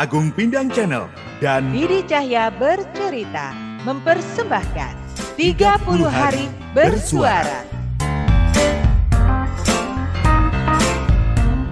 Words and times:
Agung 0.00 0.32
Pindang 0.32 0.68
Channel 0.68 1.08
dan 1.40 1.72
Didi 1.72 2.04
Cahya 2.04 2.52
bercerita 2.52 3.52
mempersembahkan 3.84 4.94
30 5.36 6.08
hari 6.08 6.48
bersuara. 6.76 7.64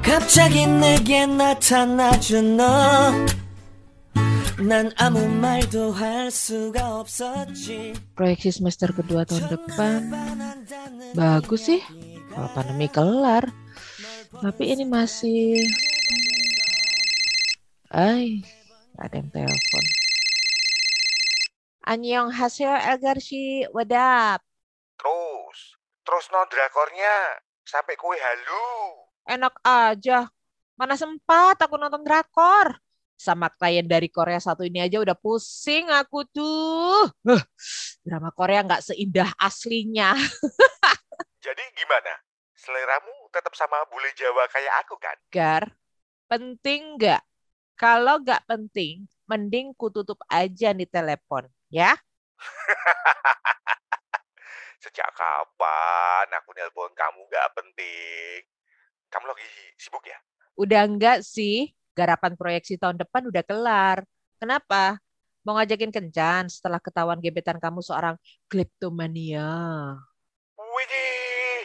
갑자기 0.04 0.64
내게 0.66 1.26
나타나준 1.26 2.56
너난 2.56 3.42
아무 4.96 5.26
말도 5.26 5.92
할 5.92 6.30
수가 6.30 7.00
없었지 7.00 7.92
Proyeksi 8.14 8.48
semester 8.54 8.94
kedua 8.94 9.26
tahun 9.26 9.50
depan 9.50 10.14
bagus 11.18 11.66
sih 11.66 11.82
kalau 12.30 12.48
pandemi 12.54 12.86
kelar. 12.86 13.46
Tapi 14.34 14.74
ini 14.74 14.82
masih 14.86 15.62
Ay, 17.89 18.45
ada 19.01 19.17
yang 19.17 19.33
telepon. 19.33 19.85
Anyong 21.89 22.29
hasil 22.29 22.69
Elgarshi, 22.69 23.65
wadap. 23.73 24.45
Terus, 24.93 25.73
terus 26.05 26.29
no 26.29 26.45
drakornya 26.53 27.41
sampai 27.65 27.97
kue 27.97 28.13
halu. 28.13 28.69
Enak 29.25 29.57
aja. 29.65 30.29
Mana 30.77 30.93
sempat 30.93 31.57
aku 31.65 31.81
nonton 31.81 32.05
drakor. 32.05 32.77
Sama 33.17 33.49
klien 33.49 33.89
dari 33.89 34.05
Korea 34.05 34.37
satu 34.37 34.61
ini 34.61 34.85
aja 34.85 35.01
udah 35.01 35.17
pusing 35.17 35.89
aku 35.89 36.29
tuh. 36.29 37.09
Huh, 37.25 37.43
drama 38.05 38.29
Korea 38.37 38.61
nggak 38.69 38.85
seindah 38.85 39.33
aslinya. 39.41 40.13
Jadi 41.45 41.63
gimana? 41.73 42.21
Seleramu 42.53 43.33
tetap 43.33 43.57
sama 43.57 43.81
bule 43.89 44.13
Jawa 44.13 44.45
kayak 44.53 44.85
aku 44.85 44.93
kan? 45.01 45.17
Gar, 45.33 45.63
penting 46.29 47.01
nggak? 47.01 47.25
Kalau 47.79 48.19
nggak 48.19 48.43
penting, 48.43 49.07
mending 49.23 49.71
ku 49.71 49.87
tutup 49.87 50.19
aja 50.27 50.75
nih 50.75 50.83
telepon, 50.83 51.47
ya? 51.71 51.95
Sejak 54.83 55.07
kapan 55.15 56.27
aku 56.35 56.51
nelpon 56.51 56.91
kamu 56.91 57.23
nggak 57.31 57.47
penting? 57.55 58.43
Kamu 59.07 59.31
lagi 59.31 59.47
sibuk 59.79 60.03
ya? 60.03 60.19
Udah 60.59 60.83
enggak 60.83 61.23
sih, 61.23 61.71
garapan 61.95 62.35
proyeksi 62.35 62.75
tahun 62.75 62.99
depan 62.99 63.31
udah 63.31 63.43
kelar. 63.47 64.03
Kenapa? 64.43 64.99
Mau 65.47 65.55
ngajakin 65.55 65.95
kencan 65.95 66.51
setelah 66.51 66.83
ketahuan 66.83 67.23
gebetan 67.23 67.63
kamu 67.63 67.79
seorang 67.79 68.19
kleptomania. 68.51 69.47
Wih, 70.59 71.63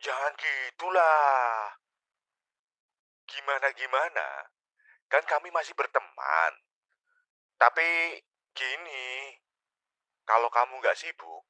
jangan 0.00 0.32
gitulah. 0.40 1.76
Gimana-gimana? 3.28 4.48
Kan 5.08 5.22
kami 5.28 5.48
masih 5.54 5.76
berteman. 5.76 6.52
Tapi 7.60 8.18
gini, 8.54 9.34
kalau 10.26 10.48
kamu 10.50 10.80
nggak 10.80 10.98
sibuk, 10.98 11.42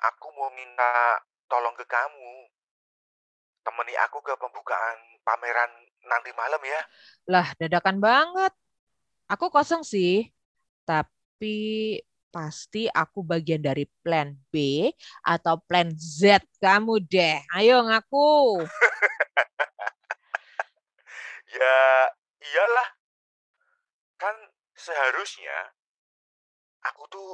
aku 0.00 0.26
mau 0.36 0.50
minta 0.52 1.20
tolong 1.48 1.74
ke 1.76 1.84
kamu. 1.86 2.32
Temani 3.60 3.94
aku 4.08 4.24
ke 4.24 4.32
pembukaan 4.40 4.96
pameran 5.24 5.70
nanti 6.08 6.32
malam 6.32 6.60
ya. 6.64 6.80
Lah, 7.28 7.46
dadakan 7.60 8.00
banget. 8.00 8.52
Aku 9.30 9.52
kosong 9.52 9.86
sih, 9.86 10.32
tapi 10.82 12.00
pasti 12.30 12.86
aku 12.86 13.26
bagian 13.26 13.58
dari 13.58 13.86
plan 14.02 14.34
B 14.54 14.86
atau 15.26 15.58
plan 15.66 15.90
Z 15.98 16.42
kamu 16.62 17.02
deh. 17.06 17.38
Ayo 17.54 17.82
ngaku. 17.84 18.62
Ya, 21.50 22.06
iyalah. 22.50 22.88
Kan 24.20 24.36
seharusnya 24.76 25.72
aku 26.84 27.06
tuh 27.08 27.30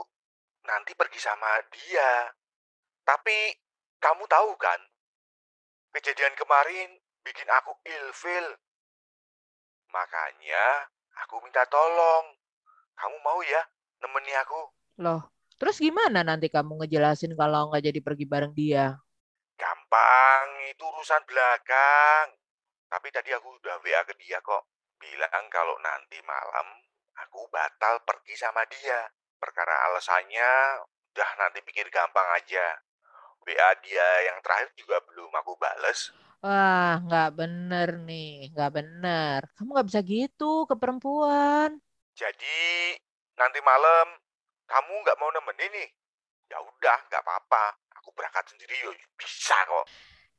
nanti 0.67 0.93
pergi 0.93 1.19
sama 1.23 1.49
dia. 1.73 2.31
Tapi 3.07 3.55
kamu 4.03 4.27
tahu 4.27 4.51
kan, 4.59 4.81
kejadian 5.95 6.35
kemarin 6.35 6.91
bikin 7.23 7.47
aku 7.49 7.73
ilfil. 7.87 8.47
Makanya 9.95 10.91
aku 11.25 11.39
minta 11.43 11.63
tolong. 11.71 12.35
Kamu 12.97 13.17
mau 13.23 13.39
ya 13.47 13.63
nemeni 14.03 14.33
aku? 14.43 14.61
Loh, 15.05 15.23
terus 15.61 15.79
gimana 15.79 16.25
nanti 16.27 16.51
kamu 16.51 16.83
ngejelasin 16.83 17.37
kalau 17.39 17.71
nggak 17.71 17.85
jadi 17.93 18.01
pergi 18.03 18.25
bareng 18.27 18.53
dia? 18.57 18.97
Gampang, 19.57 20.47
itu 20.69 20.83
urusan 20.85 21.23
belakang. 21.29 22.35
Tapi 22.87 23.09
tadi 23.13 23.31
aku 23.33 23.55
udah 23.61 23.77
WA 23.83 24.03
ke 24.05 24.15
dia 24.21 24.41
kok. 24.41 24.76
Bilang 25.03 25.47
kalau 25.53 25.77
nanti 25.81 26.19
malam 26.33 26.67
aku 27.23 27.41
batal 27.55 27.95
pergi 28.09 28.35
sama 28.37 28.63
dia. 28.75 29.01
Perkara 29.43 29.75
alasannya 29.89 30.51
udah 31.13 31.31
nanti 31.41 31.59
pikir 31.65 31.87
gampang 31.97 32.29
aja. 32.39 32.67
WA 33.45 33.71
dia 33.85 34.09
yang 34.29 34.39
terakhir 34.45 34.69
juga 34.81 34.97
belum 35.09 35.31
aku 35.41 35.53
bales. 35.63 36.01
Wah, 36.43 36.91
nggak 37.05 37.29
bener 37.39 37.89
nih, 38.07 38.27
nggak 38.53 38.71
bener. 38.77 39.39
Kamu 39.55 39.69
nggak 39.73 39.89
bisa 39.91 40.01
gitu 40.13 40.45
ke 40.69 40.75
perempuan. 40.81 41.71
Jadi 42.17 42.59
nanti 43.39 43.59
malam 43.63 44.07
kamu 44.67 44.93
nggak 45.05 45.19
mau 45.21 45.31
nemenin 45.33 45.71
nih? 45.77 45.89
Ya 46.53 46.59
udah, 46.63 46.99
nggak 47.11 47.23
apa-apa. 47.25 47.65
Aku 48.01 48.11
berangkat 48.17 48.45
sendiri 48.53 48.75
yo 48.85 48.91
bisa 49.19 49.57
kok. 49.71 49.87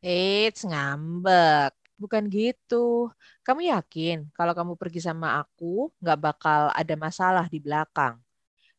Eits, 0.04 0.62
ngambek. 0.70 1.74
Bukan 1.98 2.24
gitu. 2.30 3.10
Kamu 3.46 3.62
yakin 3.74 4.30
kalau 4.38 4.54
kamu 4.58 4.74
pergi 4.78 5.02
sama 5.02 5.42
aku 5.42 5.90
nggak 6.02 6.20
bakal 6.22 6.62
ada 6.74 6.94
masalah 6.94 7.46
di 7.50 7.58
belakang? 7.58 8.22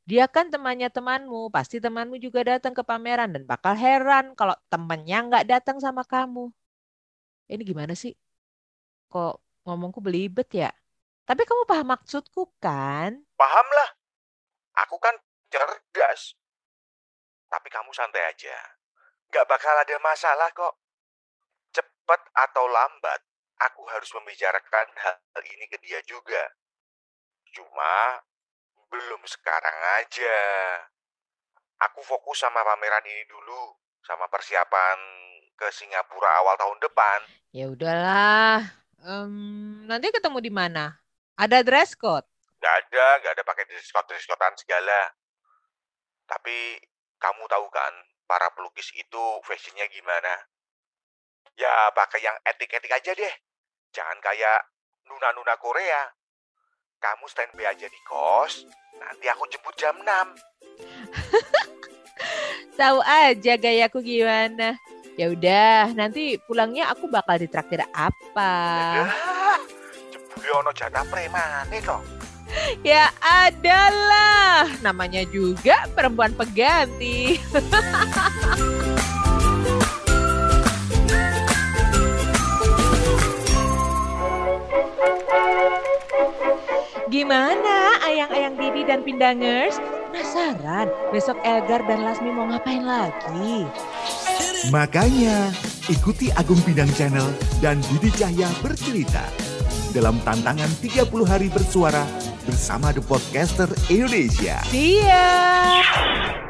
Dia 0.08 0.24
kan 0.24 0.48
temannya 0.48 0.88
temanmu, 0.88 1.52
pasti 1.52 1.76
temanmu 1.84 2.16
juga 2.16 2.40
datang 2.40 2.72
ke 2.72 2.80
pameran 2.80 3.28
dan 3.34 3.44
bakal 3.44 3.76
heran 3.76 4.32
kalau 4.32 4.56
temannya 4.72 5.18
nggak 5.28 5.44
datang 5.44 5.76
sama 5.84 6.00
kamu. 6.00 6.48
Ini 7.52 7.60
gimana 7.60 7.92
sih? 7.92 8.16
Kok 9.12 9.64
ngomongku 9.68 10.00
belibet 10.00 10.48
ya? 10.52 10.72
Tapi 11.28 11.44
kamu 11.44 11.68
paham 11.68 11.92
maksudku 11.92 12.48
kan? 12.56 13.20
Paham 13.36 13.66
lah. 13.68 13.90
Aku 14.88 14.96
kan 14.96 15.12
cerdas. 15.52 16.32
Tapi 17.52 17.68
kamu 17.68 17.92
santai 17.92 18.32
aja. 18.32 18.56
Nggak 19.28 19.44
bakal 19.44 19.74
ada 19.76 19.96
masalah 20.00 20.48
kok. 20.56 20.72
Cepat 22.08 22.24
atau 22.40 22.64
lambat, 22.72 23.20
aku 23.60 23.84
harus 23.84 24.08
membicarakan 24.16 24.88
hal 24.96 25.44
ini 25.44 25.68
ke 25.68 25.76
dia 25.84 26.00
juga. 26.08 26.40
Cuma 27.52 28.24
belum 28.88 29.20
sekarang 29.28 29.76
aja. 30.00 30.40
Aku 31.84 32.00
fokus 32.00 32.40
sama 32.40 32.64
pameran 32.64 33.04
ini 33.04 33.28
dulu, 33.28 33.76
sama 34.00 34.24
persiapan 34.32 34.96
ke 35.52 35.68
Singapura 35.68 36.32
awal 36.40 36.56
tahun 36.56 36.80
depan. 36.80 37.18
Ya 37.52 37.68
udahlah. 37.68 38.64
Em, 39.04 39.84
nanti 39.84 40.08
ketemu 40.08 40.40
di 40.40 40.48
mana? 40.48 40.96
Ada 41.36 41.60
dress 41.60 41.92
code. 41.92 42.24
Nggak 42.56 42.74
ada, 42.88 43.06
nggak 43.20 43.32
ada 43.36 43.44
pakai 43.44 43.68
diskot-diskotan 43.68 44.56
segala. 44.56 45.12
Tapi 46.24 46.80
kamu 47.20 47.44
tahu 47.52 47.68
kan, 47.68 47.92
para 48.24 48.48
pelukis 48.56 48.96
itu 48.96 49.24
fashionnya 49.44 49.84
gimana? 49.92 50.48
Ya 51.58 51.90
pakai 51.90 52.22
yang 52.22 52.38
etik-etik 52.46 52.94
aja 52.94 53.10
deh. 53.18 53.34
Jangan 53.90 54.22
kayak 54.22 54.62
nuna-nuna 55.10 55.58
Korea. 55.58 56.06
Kamu 57.02 57.26
standby 57.26 57.66
aja 57.66 57.90
di 57.90 58.00
kos, 58.06 58.62
nanti 58.98 59.26
aku 59.26 59.46
jemput 59.50 59.74
jam 59.74 59.98
6. 59.98 60.06
Tahu 62.78 62.98
aja 63.02 63.52
gayaku 63.58 63.98
gimana. 64.02 64.78
Ya 65.18 65.34
udah, 65.34 65.90
nanti 65.98 66.38
pulangnya 66.46 66.94
aku 66.94 67.10
bakal 67.10 67.42
ditraktir 67.42 67.82
apa? 67.90 68.54
Ah, 69.02 69.58
jebule 70.14 70.62
ono 70.62 70.70
jatah 70.70 71.02
premane 71.10 71.82
toh. 71.82 71.98
Ya 72.86 73.10
adalah, 73.20 74.70
namanya 74.80 75.20
juga 75.26 75.84
perempuan 75.92 76.32
pengganti. 76.38 77.36
dan 88.88 89.04
Pindangers? 89.04 89.76
Penasaran 90.08 90.88
besok 91.12 91.36
Elgar 91.44 91.84
dan 91.84 92.00
Lasmi 92.08 92.32
mau 92.32 92.48
ngapain 92.48 92.80
lagi? 92.80 93.68
Makanya, 94.72 95.52
ikuti 95.92 96.32
Agung 96.32 96.58
Pindang 96.64 96.88
Channel 96.96 97.28
dan 97.60 97.84
Didi 97.92 98.08
Cahya 98.16 98.48
bercerita 98.64 99.28
dalam 99.92 100.16
tantangan 100.24 100.72
30 100.80 101.04
hari 101.28 101.52
bersuara 101.52 102.08
bersama 102.48 102.88
The 102.96 103.04
Podcaster 103.04 103.68
Indonesia. 103.92 104.56
See 104.72 105.04
ya! 105.04 106.47